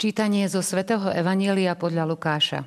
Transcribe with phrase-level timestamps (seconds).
[0.00, 2.64] Čítanie zo svätého Evanielia podľa Lukáša.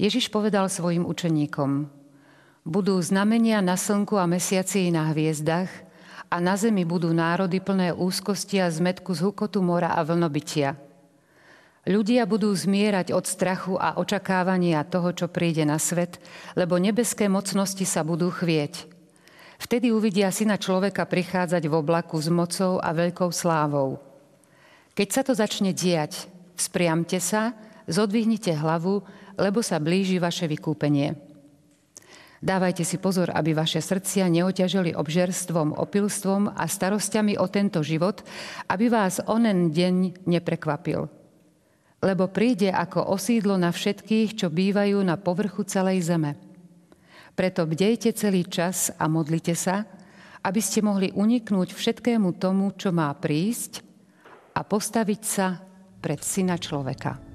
[0.00, 1.84] Ježiš povedal svojim učeníkom,
[2.64, 5.68] budú znamenia na slnku a mesiaci na hviezdach
[6.32, 10.80] a na zemi budú národy plné úzkosti a zmetku z hukotu mora a vlnobytia.
[11.84, 16.24] Ľudia budú zmierať od strachu a očakávania toho, čo príde na svet,
[16.56, 18.88] lebo nebeské mocnosti sa budú chvieť.
[19.60, 24.07] Vtedy uvidia syna človeka prichádzať v oblaku s mocou a veľkou slávou.
[24.98, 26.26] Keď sa to začne diať,
[26.58, 27.54] spriamte sa,
[27.86, 29.06] zodvihnite hlavu,
[29.38, 31.14] lebo sa blíži vaše vykúpenie.
[32.42, 38.26] Dávajte si pozor, aby vaše srdcia neoťažili obžerstvom, opilstvom a starostiami o tento život,
[38.66, 41.06] aby vás onen deň neprekvapil.
[42.02, 46.34] Lebo príde ako osídlo na všetkých, čo bývajú na povrchu celej zeme.
[47.38, 49.86] Preto bdejte celý čas a modlite sa,
[50.42, 53.87] aby ste mohli uniknúť všetkému tomu, čo má prísť
[54.58, 55.54] a postaviť sa
[56.02, 57.27] pred syna človeka.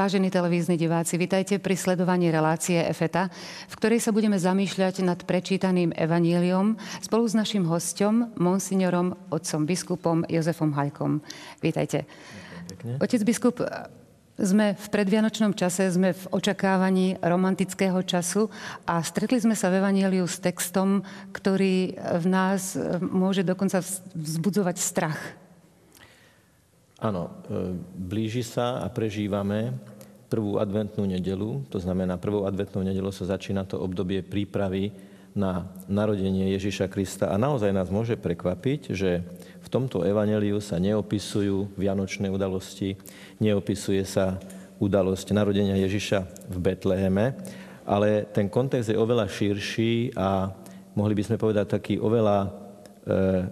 [0.00, 3.28] Vážení televízni diváci, vitajte pri sledovaní relácie EFETA,
[3.68, 6.72] v ktorej sa budeme zamýšľať nad prečítaným evaníliom
[7.04, 11.20] spolu s našim hostom, monsignorom, otcom biskupom Jozefom Hajkom.
[11.60, 12.08] Vítajte.
[12.72, 12.96] Pekne.
[12.96, 13.60] Otec biskup,
[14.40, 18.48] sme v predvianočnom čase, sme v očakávaní romantického času
[18.88, 22.72] a stretli sme sa v Evangeliu s textom, ktorý v nás
[23.04, 23.84] môže dokonca
[24.16, 25.20] vzbudzovať strach.
[27.00, 29.72] Áno, e, blíži sa a prežívame
[30.30, 34.94] prvú adventnú nedelu, to znamená prvú adventnú nedelu sa začína to obdobie prípravy
[35.34, 37.30] na narodenie Ježiša Krista.
[37.30, 39.26] A naozaj nás môže prekvapiť, že
[39.58, 42.94] v tomto evaneliu sa neopisujú vianočné udalosti,
[43.42, 44.38] neopisuje sa
[44.78, 47.36] udalosť narodenia Ježiša v Betleheme,
[47.84, 50.50] ale ten kontext je oveľa širší a
[50.94, 52.48] mohli by sme povedať taký oveľa e,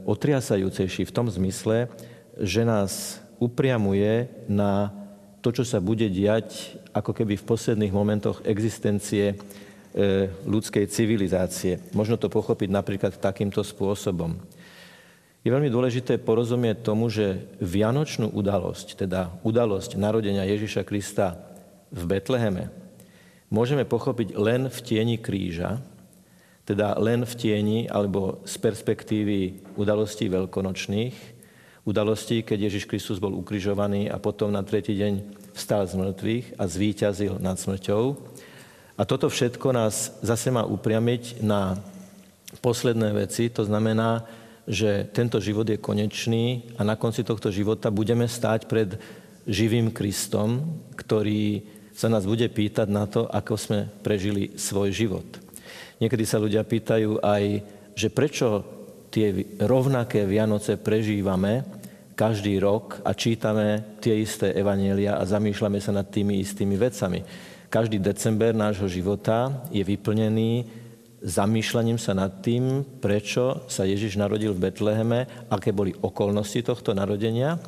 [0.06, 1.90] otriasajúcejší v tom zmysle,
[2.38, 4.90] že nás upriamuje na
[5.40, 9.36] to, čo sa bude diať ako keby v posledných momentoch existencie e,
[10.46, 11.78] ľudskej civilizácie.
[11.94, 14.34] Možno to pochopiť napríklad takýmto spôsobom.
[15.46, 21.38] Je veľmi dôležité porozumieť tomu, že vianočnú udalosť, teda udalosť narodenia Ježiša Krista
[21.94, 22.74] v Betleheme,
[23.48, 25.78] môžeme pochopiť len v tieni kríža,
[26.68, 31.37] teda len v tieni alebo z perspektívy udalostí veľkonočných,
[31.88, 35.24] udalosti, keď Ježiš Kristus bol ukrižovaný a potom na tretí deň
[35.56, 38.04] vstal z mŕtvych a zvíťazil nad smrťou.
[38.98, 41.80] A toto všetko nás zase má upriamiť na
[42.60, 44.28] posledné veci, to znamená,
[44.68, 49.00] že tento život je konečný a na konci tohto života budeme stáť pred
[49.48, 50.60] živým Kristom,
[50.92, 51.64] ktorý
[51.96, 55.26] sa nás bude pýtať na to, ako sme prežili svoj život.
[55.98, 57.44] Niekedy sa ľudia pýtajú aj,
[57.96, 58.62] že prečo
[59.08, 61.64] tie rovnaké Vianoce prežívame,
[62.18, 67.22] každý rok a čítame tie isté evanielia a zamýšľame sa nad tými istými vecami.
[67.70, 70.66] Každý december nášho života je vyplnený
[71.22, 77.58] zamýšľaním sa nad tým, prečo sa Ježiš narodil v Betleheme, aké boli okolnosti tohto narodenia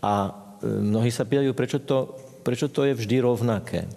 [0.00, 0.30] a e,
[0.64, 3.88] mnohí sa pýtajú, prečo to, prečo to je vždy rovnaké.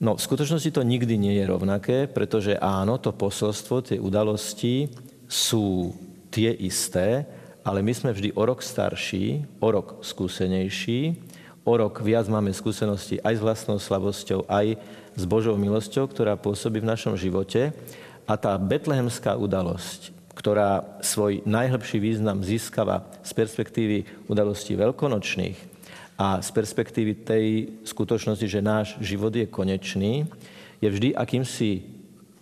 [0.00, 4.92] No, v skutočnosti to nikdy nie je rovnaké, pretože áno, to posolstvo, tie udalosti
[5.24, 5.96] sú
[6.28, 7.24] tie isté,
[7.64, 11.16] ale my sme vždy o rok starší, o rok skúsenejší,
[11.64, 14.76] o rok viac máme skúsenosti aj s vlastnou slabosťou, aj
[15.16, 17.72] s Božou milosťou, ktorá pôsobí v našom živote.
[18.28, 25.56] A tá betlehemská udalosť, ktorá svoj najhlbší význam získava z perspektívy udalostí veľkonočných
[26.20, 27.46] a z perspektívy tej
[27.88, 30.28] skutočnosti, že náš život je konečný,
[30.78, 31.84] je vždy akýmsi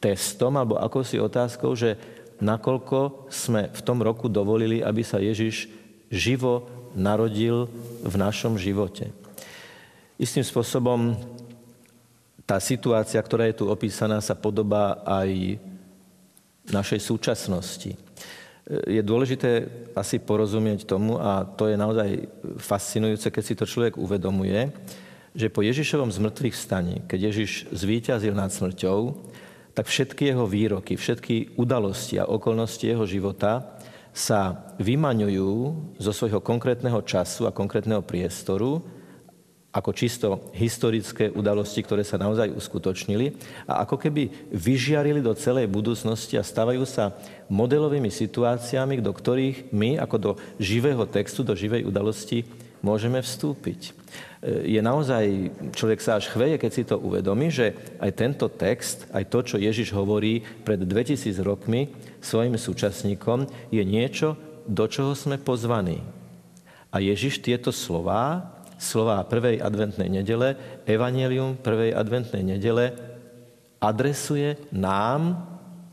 [0.03, 1.95] testom alebo akousi otázkou, že
[2.43, 5.71] nakoľko sme v tom roku dovolili, aby sa Ježiš
[6.11, 7.71] živo narodil
[8.03, 9.15] v našom živote.
[10.19, 11.17] Istým spôsobom
[12.43, 15.57] tá situácia, ktorá je tu opísaná, sa podobá aj
[16.69, 17.95] našej súčasnosti.
[18.87, 19.67] Je dôležité
[19.97, 24.71] asi porozumieť tomu, a to je naozaj fascinujúce, keď si to človek uvedomuje,
[25.33, 29.17] že po Ježišovom zmrtvých staní, keď Ježiš zvíťazil nad smrťou,
[29.73, 33.81] tak všetky jeho výroky, všetky udalosti a okolnosti jeho života
[34.13, 35.53] sa vymaňujú
[35.97, 38.85] zo svojho konkrétneho času a konkrétneho priestoru
[39.73, 43.33] ako čisto historické udalosti, ktoré sa naozaj uskutočnili
[43.65, 47.17] a ako keby vyžiarili do celej budúcnosti a stávajú sa
[47.49, 50.31] modelovými situáciami, do ktorých my ako do
[50.61, 52.45] živého textu, do živej udalosti
[52.83, 53.95] môžeme vstúpiť.
[54.43, 59.31] Je naozaj, človek sa až chveje, keď si to uvedomí, že aj tento text, aj
[59.31, 64.35] to, čo Ježiš hovorí pred 2000 rokmi svojim súčasníkom, je niečo,
[64.67, 66.03] do čoho sme pozvaní.
[66.91, 68.51] A Ježiš tieto slová,
[68.83, 70.59] slová prvej adventnej nedele,
[70.91, 72.99] evanelium prvej adventnej nedele,
[73.79, 75.49] adresuje nám,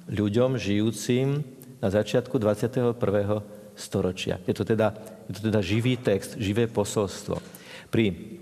[0.10, 1.46] ľuďom žijúcim
[1.80, 2.98] na začiatku 21.
[3.78, 4.42] storočia.
[4.50, 4.98] Je to teda,
[5.30, 7.38] je to teda živý text, živé posolstvo.
[7.94, 8.38] Pri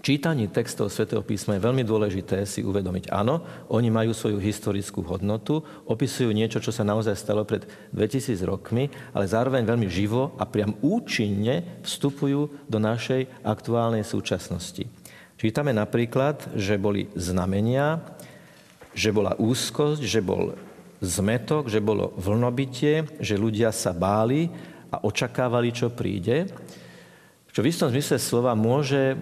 [0.00, 5.60] čítaní textov svätého písma je veľmi dôležité si uvedomiť, áno, oni majú svoju historickú hodnotu,
[5.84, 10.72] opisujú niečo, čo sa naozaj stalo pred 2000 rokmi, ale zároveň veľmi živo a priam
[10.80, 14.88] účinne vstupujú do našej aktuálnej súčasnosti.
[15.36, 18.00] Čítame napríklad, že boli znamenia,
[18.96, 20.56] že bola úzkosť, že bol
[21.00, 24.52] zmetok, že bolo vlnobytie, že ľudia sa báli
[24.90, 26.50] a očakávali, čo príde.
[27.50, 29.18] Čo v istom zmysle slova môže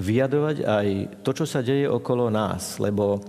[0.00, 0.86] vyjadrovať aj
[1.20, 3.20] to, čo sa deje okolo nás, lebo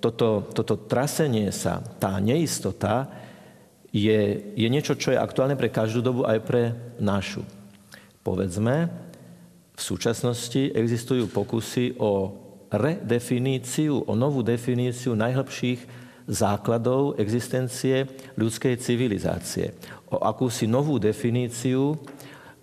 [0.00, 3.08] toto, toto trasenie sa, tá neistota
[3.92, 6.62] je, je niečo, čo je aktuálne pre každú dobu aj pre
[7.00, 7.44] našu.
[8.24, 8.88] Povedzme,
[9.74, 12.32] v súčasnosti existujú pokusy o
[12.72, 19.76] redefiníciu, o novú definíciu najhlbších základov existencie ľudskej civilizácie.
[20.08, 22.00] O akúsi novú definíciu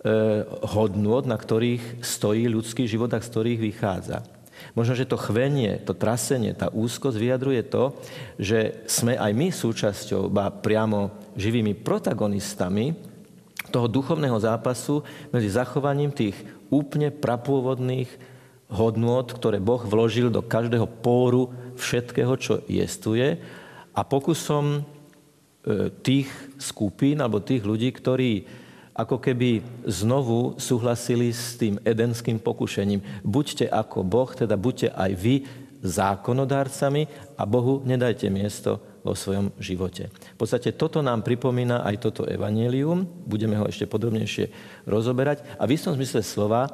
[0.02, 0.42] Eh,
[0.74, 4.26] hodnôt, na ktorých stojí ľudský život a z ktorých vychádza.
[4.74, 7.94] Možno, že to chvenie, to trasenie, tá úzkosť vyjadruje to,
[8.34, 12.98] že sme aj my súčasťou, ba priamo živými protagonistami
[13.70, 16.34] toho duchovného zápasu medzi zachovaním tých
[16.66, 18.10] úplne prapôvodných
[18.72, 23.36] hodnôt, ktoré Boh vložil do každého póru všetkého, čo jestuje
[23.92, 28.32] a pokusom eh, tých skupín alebo tých ľudí, ktorí
[28.92, 33.24] ako keby znovu súhlasili s tým edenským pokušením.
[33.24, 35.34] Buďte ako Boh, teda buďte aj vy
[35.82, 40.14] zákonodárcami a Bohu nedajte miesto vo svojom živote.
[40.14, 44.54] V podstate toto nám pripomína aj toto evanelium, budeme ho ešte podrobnejšie
[44.86, 46.72] rozoberať a v istom zmysle slova e,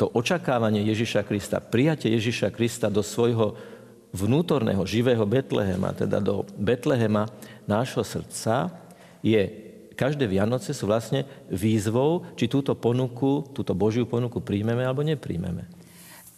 [0.00, 3.60] to očakávanie Ježiša Krista, prijatie Ježiša Krista do svojho
[4.14, 7.28] vnútorného, živého Betlehema, teda do Betlehema
[7.68, 8.72] nášho srdca,
[9.20, 9.42] je
[9.94, 15.68] každé Vianoce sú vlastne výzvou, či túto ponuku, túto Božiu ponuku príjmeme alebo nepríjmeme.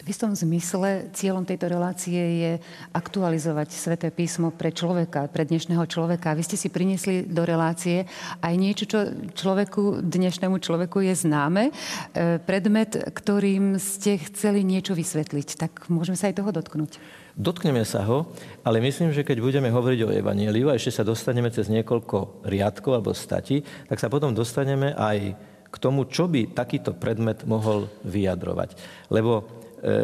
[0.06, 2.52] V istom zmysle cieľom tejto relácie je
[2.94, 6.38] aktualizovať sväté písmo pre človeka, pre dnešného človeka.
[6.38, 8.06] Vy ste si priniesli do relácie
[8.38, 9.02] aj niečo, čo
[9.34, 11.74] človeku, dnešnému človeku je známe.
[12.14, 15.58] E, predmet, ktorým ste chceli niečo vysvetliť.
[15.58, 17.02] Tak môžeme sa aj toho dotknúť.
[17.34, 18.30] Dotkneme sa ho,
[18.62, 22.94] ale myslím, že keď budeme hovoriť o Evangeliu a ešte sa dostaneme cez niekoľko riadkov
[22.94, 23.58] alebo stati,
[23.90, 25.34] tak sa potom dostaneme aj
[25.66, 28.78] k tomu, čo by takýto predmet mohol vyjadrovať.
[29.10, 29.55] Lebo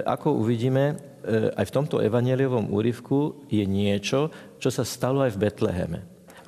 [0.05, 0.85] ako uvidíme,
[1.25, 4.29] e, aj v tomto evangeliovom úryvku je niečo,
[4.61, 6.01] čo sa stalo aj v Betleheme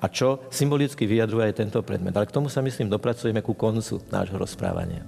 [0.05, 2.13] a čo symbolicky vyjadruje aj tento predmet.
[2.13, 5.01] Ale k tomu sa, myslím, dopracujeme ku koncu nášho rozprávania.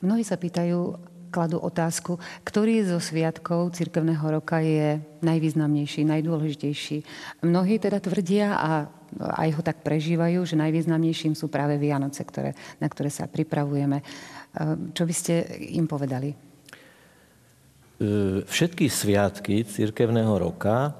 [0.00, 0.96] Mnohí sa pýtajú,
[1.28, 6.98] kladú otázku, ktorý zo sviatkov cirkevného roka je najvýznamnejší, najdôležitejší.
[7.44, 8.70] Mnohí teda tvrdia a
[9.16, 12.52] aj ho tak prežívajú, že najvýznamnejším sú práve Vianoce, ktoré,
[12.82, 14.02] na ktoré sa pripravujeme.
[14.92, 16.32] Čo by ste im povedali?
[16.32, 16.36] E,
[18.44, 20.92] všetky sviatky cirkevného roka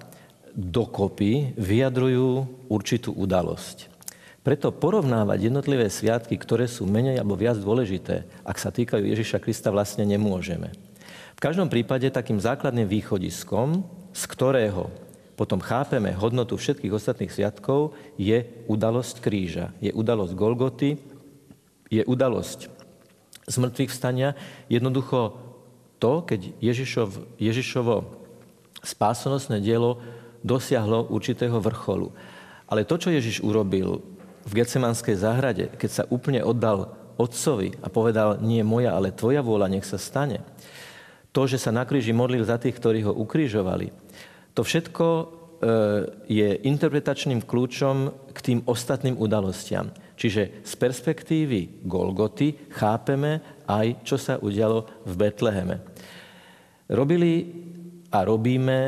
[0.56, 3.95] dokopy vyjadrujú určitú udalosť.
[4.46, 9.74] Preto porovnávať jednotlivé sviatky, ktoré sú menej alebo viac dôležité, ak sa týkajú Ježiša Krista,
[9.74, 10.70] vlastne nemôžeme.
[11.34, 13.82] V každom prípade takým základným východiskom,
[14.14, 14.94] z ktorého
[15.34, 19.74] potom chápeme hodnotu všetkých ostatných sviatkov, je udalosť kríža.
[19.82, 20.94] Je udalosť Golgoty,
[21.90, 22.70] je udalosť
[23.50, 24.38] zmrtvých vstania.
[24.70, 25.42] Jednoducho
[25.98, 28.14] to, keď Ježišov, Ježišovo
[28.78, 29.98] spásonosné dielo
[30.46, 32.14] dosiahlo určitého vrcholu.
[32.70, 34.14] Ale to, čo Ježiš urobil
[34.46, 39.72] v Getsemanskej záhrade, keď sa úplne oddal otcovi a povedal, nie moja, ale tvoja vôľa,
[39.72, 40.46] nech sa stane.
[41.34, 43.90] To, že sa na kríži modlil za tých, ktorí ho ukrižovali,
[44.56, 45.06] to všetko
[46.28, 47.96] je interpretačným kľúčom
[48.32, 49.88] k tým ostatným udalostiam.
[50.16, 55.76] Čiže z perspektívy Golgoty chápeme aj, čo sa udialo v Betleheme.
[56.88, 57.34] Robili
[58.12, 58.78] a robíme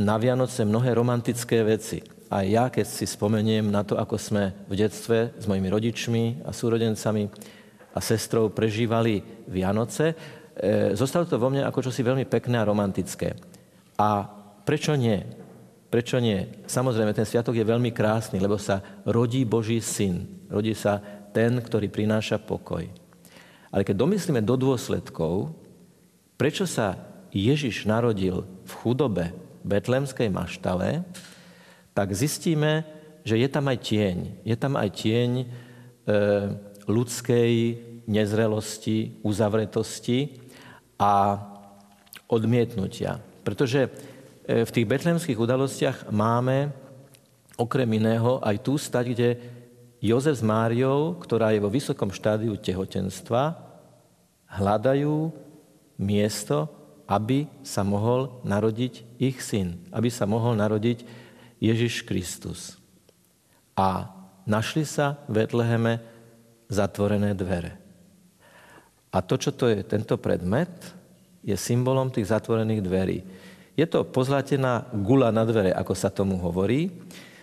[0.00, 2.00] na Vianoce mnohé romantické veci.
[2.32, 6.50] A ja, keď si spomeniem na to, ako sme v detstve s mojimi rodičmi a
[6.56, 7.28] súrodencami
[7.94, 10.14] a sestrou prežívali Vianoce, e,
[10.96, 13.36] zostalo to vo mne ako čosi veľmi pekné a romantické.
[14.00, 14.24] A
[14.64, 15.20] prečo nie?
[15.92, 16.64] Prečo nie?
[16.66, 20.26] Samozrejme, ten sviatok je veľmi krásny, lebo sa rodí Boží syn.
[20.50, 20.98] Rodí sa
[21.30, 22.82] ten, ktorý prináša pokoj.
[23.70, 25.54] Ale keď domyslíme do dôsledkov,
[26.34, 26.98] prečo sa
[27.34, 29.34] Ježiš narodil v chudobe
[29.66, 31.02] betlemskej maštale,
[31.94, 32.84] tak zistíme,
[33.22, 34.16] že je tam aj tieň.
[34.44, 35.46] Je tam aj tieň e,
[36.84, 37.52] ľudskej
[38.04, 40.44] nezrelosti, uzavretosti
[41.00, 41.40] a
[42.28, 43.22] odmietnutia.
[43.46, 43.88] Pretože
[44.44, 46.68] E, v tých betlemských udalostiach máme
[47.56, 49.28] okrem iného aj tú stať, kde
[50.04, 53.56] Jozef s Máriou, ktorá je vo vysokom štádiu tehotenstva,
[54.52, 55.32] hľadajú
[55.96, 56.68] miesto,
[57.08, 61.23] aby sa mohol narodiť ich syn, aby sa mohol narodiť
[61.64, 62.76] Ježiš Kristus.
[63.72, 64.12] A
[64.44, 66.04] našli sa v Betleheme
[66.68, 67.80] zatvorené dvere.
[69.14, 70.70] A to, čo to je tento predmet,
[71.44, 73.18] je symbolom tých zatvorených dverí.
[73.74, 76.90] Je to pozlátená gula na dvere, ako sa tomu hovorí.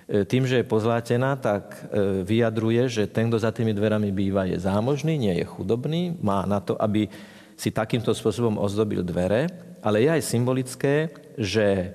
[0.07, 4.47] E, tým, že je pozlátená, tak e, vyjadruje, že ten, kto za tými dverami býva,
[4.47, 7.07] je zámožný, nie je chudobný, má na to, aby
[7.55, 9.47] si takýmto spôsobom ozdobil dvere,
[9.85, 10.95] ale je aj symbolické,
[11.37, 11.93] že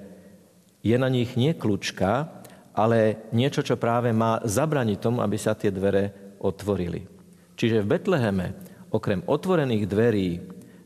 [0.87, 2.31] je na nich nie kľúčka,
[2.77, 7.09] ale niečo, čo práve má zabraniť tomu, aby sa tie dvere otvorili.
[7.57, 8.47] Čiže v Betleheme,
[8.93, 10.29] okrem otvorených dverí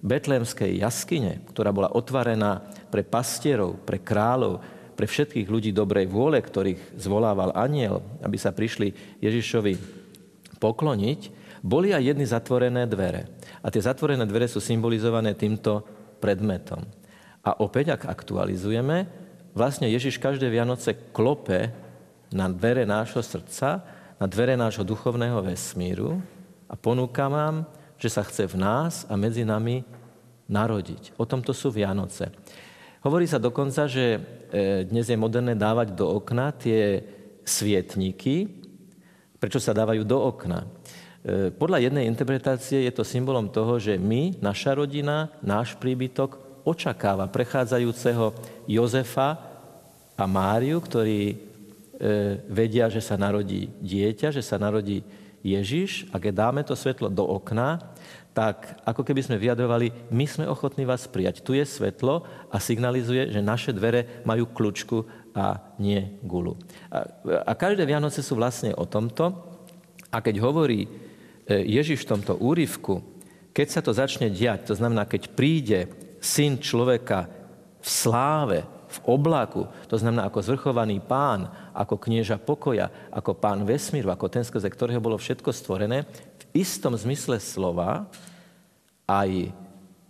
[0.01, 4.63] betlémskej jaskyne, ktorá bola otvorená pre pastierov, pre kráľov,
[4.97, 9.75] pre všetkých ľudí dobrej vôle, ktorých zvolával aniel, aby sa prišli Ježišovi
[10.61, 11.21] pokloniť,
[11.61, 13.29] boli aj jedny zatvorené dvere.
[13.61, 15.85] A tie zatvorené dvere sú symbolizované týmto
[16.21, 16.85] predmetom.
[17.45, 21.75] A opäť, ak aktualizujeme, vlastne Ježiš každé Vianoce klope
[22.31, 23.83] na dvere nášho srdca,
[24.21, 26.23] na dvere nášho duchovného vesmíru
[26.71, 27.67] a ponúka vám
[28.01, 29.85] že sa chce v nás a medzi nami
[30.49, 31.21] narodiť.
[31.21, 32.33] O tomto sú Vianoce.
[33.05, 34.21] Hovorí sa dokonca, že e,
[34.89, 37.05] dnes je moderné dávať do okna tie
[37.45, 38.49] svietníky.
[39.37, 40.65] Prečo sa dávajú do okna?
[40.65, 47.31] E, podľa jednej interpretácie je to symbolom toho, že my, naša rodina, náš príbytok očakáva
[47.31, 48.33] prechádzajúceho
[48.69, 49.41] Jozefa
[50.17, 51.37] a Máriu, ktorí e,
[52.49, 55.01] vedia, že sa narodí dieťa, že sa narodí
[55.41, 57.81] Ježiš a keď dáme to svetlo do okna,
[58.31, 61.43] tak ako keby sme vyjadrovali, my sme ochotní vás prijať.
[61.43, 65.03] Tu je svetlo a signalizuje, že naše dvere majú kľúčku
[65.35, 66.55] a nie gulu.
[66.91, 67.07] A,
[67.47, 69.35] a každé Vianoce sú vlastne o tomto.
[70.11, 70.89] A keď hovorí e,
[71.67, 73.03] Ježiš v tomto úryvku,
[73.51, 75.91] keď sa to začne diať, to znamená, keď príde
[76.21, 77.27] syn človeka
[77.81, 78.61] v sláve,
[78.91, 84.43] v oblaku, to znamená ako zvrchovaný pán, ako knieža pokoja, ako pán vesmíru, ako ten,
[84.43, 88.11] skrze ktorého bolo všetko stvorené, v istom zmysle slova
[89.07, 89.55] aj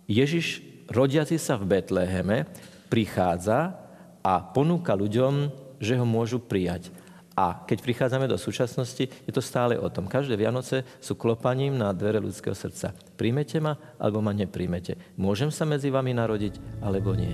[0.09, 2.49] Ježiš, rodiaci sa v Betleheme,
[2.89, 3.77] prichádza
[4.25, 5.49] a ponúka ľuďom,
[5.79, 6.93] že ho môžu prijať.
[7.31, 10.11] A keď prichádzame do súčasnosti, je to stále o tom.
[10.11, 12.91] Každé Vianoce sú klopaním na dvere ľudského srdca.
[13.15, 14.99] Príjmete ma, alebo ma nepríjmete.
[15.15, 17.31] Môžem sa medzi vami narodiť, alebo nie.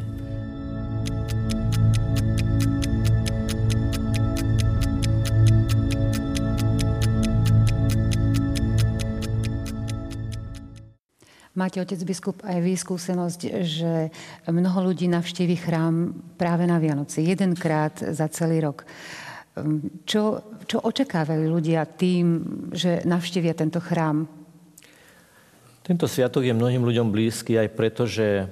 [11.58, 14.14] Máte, otec biskup, aj vy skúsenosť, že
[14.46, 18.86] mnoho ľudí navštívi chrám práve na Vianoce, jedenkrát za celý rok.
[20.08, 22.26] Čo, čo očakávajú ľudia tým,
[22.74, 24.28] že navštívia tento chrám?
[25.82, 28.46] Tento sviatok je mnohým ľuďom blízky aj preto, že e,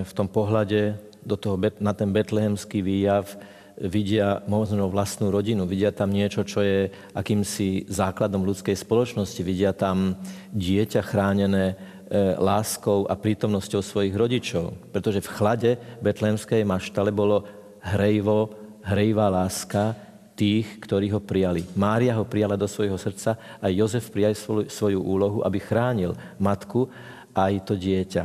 [0.00, 3.28] v tom pohľade do toho, na ten betlehemský výjav
[3.76, 10.16] vidia možno vlastnú rodinu, vidia tam niečo, čo je akýmsi základom ľudskej spoločnosti, vidia tam
[10.52, 11.76] dieťa chránené
[12.10, 14.74] E, láskou a prítomnosťou svojich rodičov.
[14.90, 15.70] Pretože v chlade
[16.02, 17.46] betlémskej maštale bolo
[17.86, 18.50] hrejvo,
[18.82, 19.94] hrejvá láska
[20.40, 21.68] tých, ktorí ho prijali.
[21.76, 26.88] Mária ho prijala do svojho srdca a Jozef prijal svoju, svoju úlohu, aby chránil matku
[27.36, 28.24] aj to dieťa.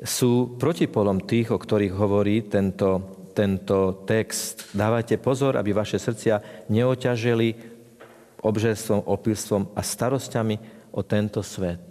[0.00, 4.72] Sú protipolom tých, o ktorých hovorí tento, tento text.
[4.72, 7.76] Dávajte pozor, aby vaše srdcia neoťažili
[8.40, 10.56] obžerstvom, opilstvom a starosťami
[10.96, 11.84] o tento svet.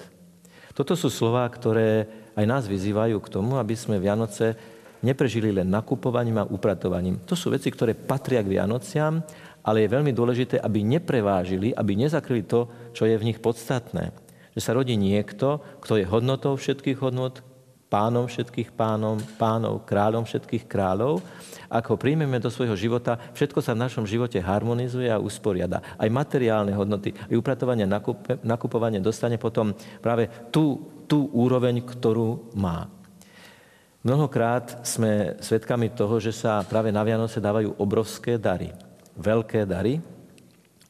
[0.73, 4.57] Toto sú slova, ktoré aj nás vyzývajú k tomu, aby sme Vianoce
[5.03, 7.21] neprežili len nakupovaním a upratovaním.
[7.27, 9.19] To sú veci, ktoré patria k Vianociam,
[9.63, 14.15] ale je veľmi dôležité, aby neprevážili, aby nezakryli to, čo je v nich podstatné.
[14.55, 17.43] Že sa rodí niekto, kto je hodnotou všetkých hodnot,
[17.93, 21.21] pánom všetkých pánom, pánov, kráľom všetkých kráľov.
[21.69, 25.85] Ak ho príjmeme do svojho života, všetko sa v našom živote harmonizuje a usporiada.
[26.01, 27.85] Aj materiálne hodnoty, aj upratovanie,
[28.41, 32.89] nakupovanie dostane potom práve tú, tú úroveň, ktorú má.
[34.03, 38.75] Mnohokrát sme svedkami toho, že sa práve na Vianoce dávajú obrovské dary,
[39.15, 40.03] veľké dary,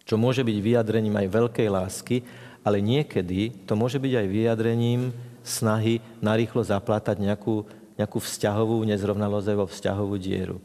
[0.01, 2.17] čo môže byť vyjadrením aj veľkej lásky,
[2.65, 5.13] ale niekedy to môže byť aj vyjadrením
[5.45, 7.69] snahy narýchlo zaplátať nejakú,
[8.01, 10.57] nejakú vzťahovú nezrovnalosť vo vzťahovú dieru.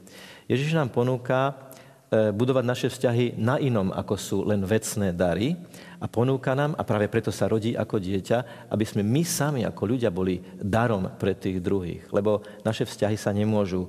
[0.49, 1.68] Ježiš nám ponúka
[2.09, 5.61] budovať naše vzťahy na inom, ako sú len vecné dary
[6.01, 9.83] a ponúka nám, a práve preto sa rodí ako dieťa, aby sme my sami ako
[9.85, 12.09] ľudia boli darom pre tých druhých.
[12.09, 13.89] Lebo naše vzťahy sa nemôžu e,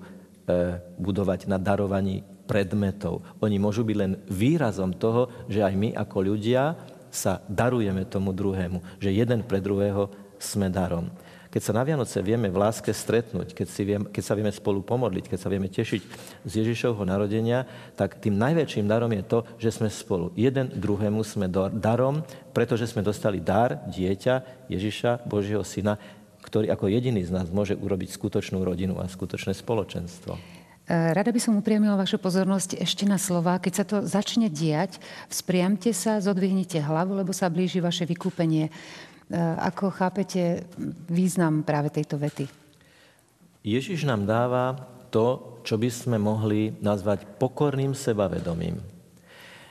[0.99, 3.21] budovať na darovaní predmetov.
[3.39, 6.75] Oni môžu byť len výrazom toho, že aj my ako ľudia
[7.13, 8.99] sa darujeme tomu druhému.
[8.99, 10.09] Že jeden pre druhého
[10.41, 11.13] sme darom.
[11.50, 14.86] Keď sa na Vianoce vieme v láske stretnúť, keď, si viem, keď sa vieme spolu
[14.86, 16.01] pomodliť, keď sa vieme tešiť
[16.46, 17.65] z Ježišovho narodenia,
[17.98, 20.29] tak tým najväčším darom je to, že sme spolu.
[20.38, 22.22] Jeden druhému sme darom,
[22.53, 25.98] pretože sme dostali dar dieťa Ježiša, Božieho syna,
[26.46, 30.38] ktorý ako jediný z nás môže urobiť skutočnú rodinu a skutočné spoločenstvo.
[30.90, 33.62] E, rada by som upriamila vašu pozornosť ešte na slova.
[33.62, 34.98] Keď sa to začne diať,
[35.29, 38.74] vzpriamte sa, zodvihnite hlavu, lebo sa blíži vaše vykúpenie.
[39.29, 40.65] Eh, ako chápete
[41.05, 42.50] význam práve tejto vety?
[43.61, 44.74] Ježiš nám dáva
[45.13, 48.81] to, čo by sme mohli nazvať pokorným sebavedomím.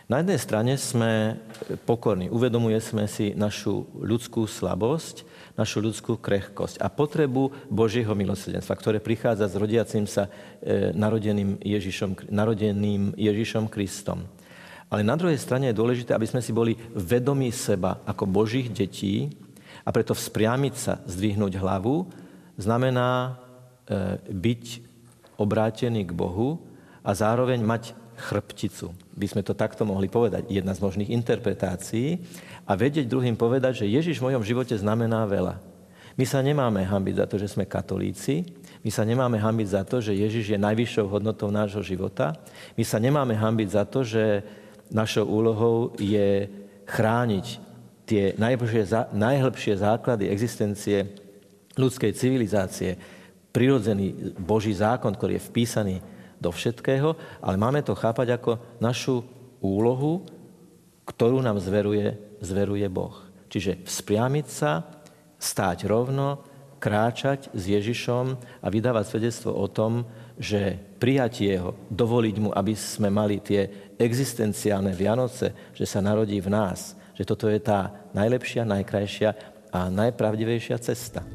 [0.07, 1.37] Na jednej strane sme
[1.85, 5.27] pokorní, uvedomujeme si našu ľudskú slabosť,
[5.59, 10.31] našu ľudskú krehkosť a potrebu Božieho milosrdenstva, ktoré prichádza s rodiacim sa
[10.65, 14.25] e, narodeným, Ježišom, narodeným Ježišom Kristom.
[14.89, 19.29] Ale na druhej strane je dôležité, aby sme si boli vedomí seba ako Božích detí,
[19.89, 22.05] a preto vzpriamiť sa, zdvihnúť hlavu,
[22.61, 23.41] znamená
[23.89, 24.65] e, byť
[25.41, 26.61] obrátený k Bohu
[27.01, 28.93] a zároveň mať chrbticu.
[29.17, 30.45] By sme to takto mohli povedať.
[30.53, 32.21] Jedna z možných interpretácií.
[32.69, 35.57] A vedieť druhým povedať, že Ježiš v mojom živote znamená veľa.
[36.19, 38.43] My sa nemáme hambiť za to, že sme katolíci.
[38.83, 42.35] My sa nemáme hambiť za to, že Ježiš je najvyššou hodnotou nášho života.
[42.75, 44.43] My sa nemáme hambiť za to, že
[44.91, 46.51] našou úlohou je
[46.91, 47.68] chrániť
[48.09, 48.33] tie
[49.13, 51.13] najhlbšie, základy existencie
[51.77, 52.97] ľudskej civilizácie,
[53.53, 55.97] prirodzený Boží zákon, ktorý je vpísaný
[56.41, 57.13] do všetkého,
[57.45, 59.21] ale máme to chápať ako našu
[59.61, 60.25] úlohu,
[61.05, 63.15] ktorú nám zveruje, zveruje Boh.
[63.53, 64.85] Čiže vzpriamiť sa,
[65.39, 66.43] stáť rovno,
[66.79, 68.27] kráčať s Ježišom
[68.63, 70.07] a vydávať svedectvo o tom,
[70.39, 76.55] že prijatie jeho, dovoliť mu, aby sme mali tie existenciálne Vianoce, že sa narodí v
[76.55, 79.31] nás, že toto je tá najlepšia, najkrajšia
[79.75, 81.27] a najpravdivejšia cesta.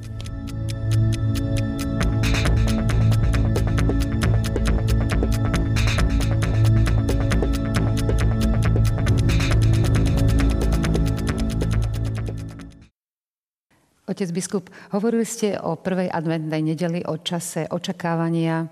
[14.13, 18.69] Otec biskup, hovorili ste o prvej adventnej nedeli, o čase očakávania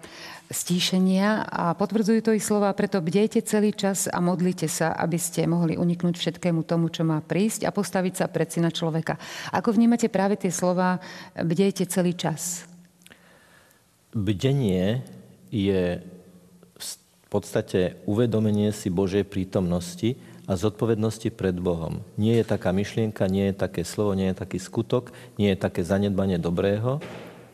[0.54, 5.50] stíšenia a potvrdzujú to ich slova, preto bdejte celý čas a modlite sa, aby ste
[5.50, 9.18] mohli uniknúť všetkému tomu, čo má prísť a postaviť sa pred syna človeka.
[9.50, 11.02] Ako vnímate práve tie slova
[11.34, 12.70] bdejte celý čas?
[14.14, 15.02] Bdenie
[15.50, 16.06] je
[16.78, 22.04] v podstate uvedomenie si Božej prítomnosti a zodpovednosti pred Bohom.
[22.20, 25.80] Nie je taká myšlienka, nie je také slovo, nie je taký skutok, nie je také
[25.88, 27.00] zanedbanie dobrého,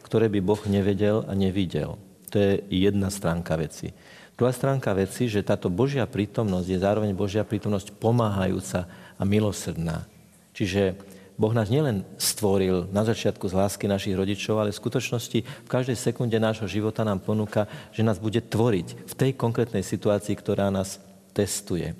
[0.01, 2.01] ktoré by Boh nevedel a nevidel.
[2.33, 3.93] To je jedna stránka veci.
[4.33, 10.09] Druhá stránka veci, že táto Božia prítomnosť je zároveň Božia prítomnosť pomáhajúca a milosrdná.
[10.57, 10.97] Čiže
[11.37, 15.93] Boh nás nielen stvoril na začiatku z lásky našich rodičov, ale v skutočnosti v každej
[15.93, 20.97] sekunde nášho života nám ponúka, že nás bude tvoriť v tej konkrétnej situácii, ktorá nás
[21.37, 21.93] testuje.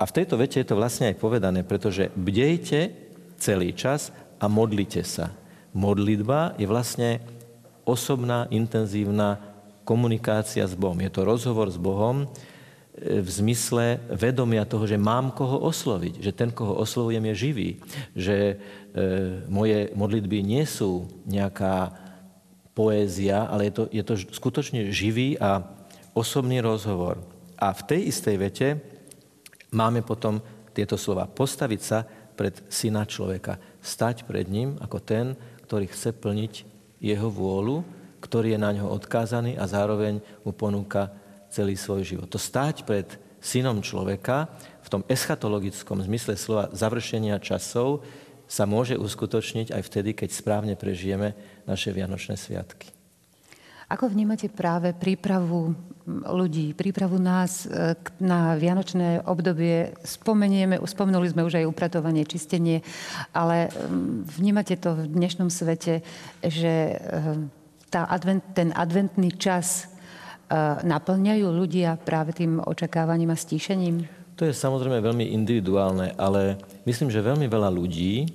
[0.00, 2.96] A v tejto vete je to vlastne aj povedané, pretože bdejte
[3.36, 5.36] celý čas a modlite sa.
[5.76, 7.20] Modlitba je vlastne
[7.84, 9.36] osobná, intenzívna
[9.84, 10.96] komunikácia s Bohom.
[11.04, 12.26] Je to rozhovor s Bohom e,
[13.20, 17.70] v zmysle vedomia toho, že mám koho osloviť, že ten, koho oslovujem, je živý,
[18.16, 18.54] že e,
[19.52, 21.92] moje modlitby nie sú nejaká
[22.72, 25.60] poézia, ale je to, je to skutočne živý a
[26.16, 27.20] osobný rozhovor.
[27.60, 28.68] A v tej istej vete
[29.74, 30.38] máme potom
[30.70, 31.26] tieto slova.
[31.26, 32.06] Postaviť sa
[32.38, 33.58] pred syna človeka.
[33.84, 35.26] Stať pred ním ako ten,
[35.66, 36.54] ktorý chce plniť
[37.00, 37.84] jeho vôľu,
[38.20, 41.12] ktorý je na ňo odkázaný a zároveň mu ponúka
[41.48, 42.28] celý svoj život.
[42.30, 43.08] To stáť pred
[43.40, 44.52] synom človeka
[44.84, 48.04] v tom eschatologickom zmysle slova završenia časov
[48.50, 51.32] sa môže uskutočniť aj vtedy, keď správne prežijeme
[51.64, 52.99] naše Vianočné sviatky.
[53.90, 55.74] Ako vnímate práve prípravu
[56.06, 59.98] ľudí, prípravu nás e, na vianočné obdobie?
[60.06, 62.86] Spomenieme, spomenuli sme už aj upratovanie, čistenie,
[63.34, 63.66] ale
[64.38, 66.06] vnímate to v dnešnom svete,
[66.38, 66.94] že e,
[67.90, 69.90] tá advent, ten adventný čas
[70.46, 70.54] e,
[70.86, 74.06] naplňajú ľudia práve tým očakávaním a stíšením?
[74.38, 78.30] To je samozrejme veľmi individuálne, ale myslím, že veľmi veľa ľudí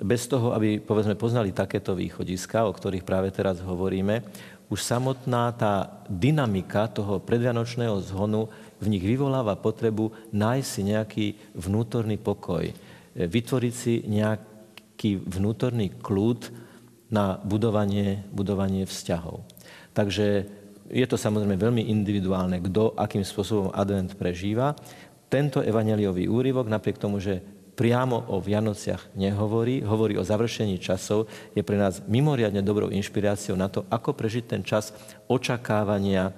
[0.00, 4.24] bez toho, aby povedzme poznali takéto východiska, o ktorých práve teraz hovoríme,
[4.70, 8.46] už samotná tá dynamika toho predvianočného zhonu
[8.78, 11.26] v nich vyvoláva potrebu nájsť si nejaký
[11.58, 12.70] vnútorný pokoj,
[13.18, 16.70] vytvoriť si nejaký vnútorný kľud
[17.10, 19.42] na budovanie, budovanie vzťahov.
[19.90, 20.46] Takže
[20.90, 24.78] je to samozrejme veľmi individuálne, kto akým spôsobom advent prežíva.
[25.26, 27.42] Tento evaneliový úryvok, napriek tomu, že
[27.80, 33.72] priamo o Vianociach nehovorí, hovorí o završení časov, je pre nás mimoriadne dobrou inšpiráciou na
[33.72, 34.92] to, ako prežiť ten čas
[35.32, 36.36] očakávania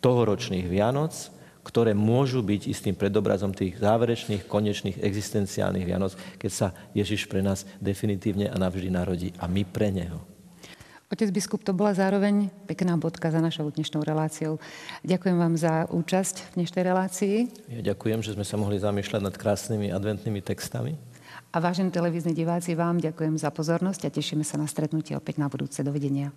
[0.00, 1.12] tohoročných Vianoc,
[1.60, 7.68] ktoré môžu byť istým predobrazom tých záverečných, konečných, existenciálnych Vianoc, keď sa Ježiš pre nás
[7.76, 10.27] definitívne a navždy narodí a my pre Neho.
[11.08, 14.60] Otec biskup, to bola zároveň pekná bodka za našou dnešnou reláciou.
[15.08, 17.36] Ďakujem vám za účasť v dnešnej relácii.
[17.72, 21.00] Ja ďakujem, že sme sa mohli zamýšľať nad krásnymi adventnými textami.
[21.48, 25.48] A vážení televízni diváci, vám ďakujem za pozornosť a tešíme sa na stretnutie opäť na
[25.48, 25.80] budúce.
[25.80, 26.28] Dovidenia.